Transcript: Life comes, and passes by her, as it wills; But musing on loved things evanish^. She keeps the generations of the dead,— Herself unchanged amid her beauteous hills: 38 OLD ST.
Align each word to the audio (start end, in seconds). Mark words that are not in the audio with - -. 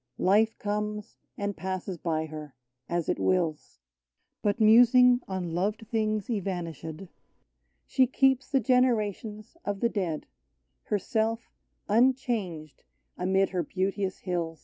Life 0.17 0.57
comes, 0.57 1.19
and 1.37 1.55
passes 1.55 1.99
by 1.99 2.25
her, 2.25 2.55
as 2.89 3.07
it 3.07 3.19
wills; 3.19 3.77
But 4.41 4.59
musing 4.59 5.21
on 5.27 5.53
loved 5.53 5.87
things 5.89 6.25
evanish^. 6.25 7.07
She 7.85 8.07
keeps 8.07 8.49
the 8.49 8.59
generations 8.61 9.55
of 9.63 9.79
the 9.79 9.89
dead,— 9.89 10.25
Herself 10.89 11.51
unchanged 11.87 12.83
amid 13.15 13.49
her 13.51 13.61
beauteous 13.61 14.21
hills: 14.21 14.29
38 14.45 14.47
OLD 14.47 14.57
ST. 14.57 14.59